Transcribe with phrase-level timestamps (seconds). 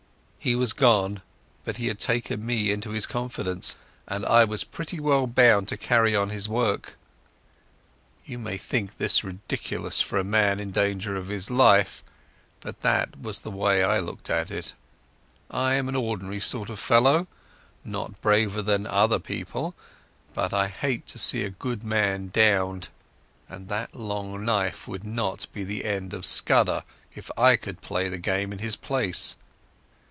[0.43, 1.21] He was gone,
[1.65, 3.75] but he had taken me into his confidence,
[4.07, 6.97] and I was pretty well bound to carry on his work.
[8.25, 12.03] You may think this ridiculous for a man in danger of his life,
[12.59, 14.73] but that was the way I looked at it.
[15.51, 17.27] I am an ordinary sort of fellow,
[17.85, 19.75] not braver than other people,
[20.33, 22.89] but I hate to see a good man downed,
[23.47, 26.83] and that long knife would not be the end of Scudder
[27.13, 29.35] if I could play the game in his place.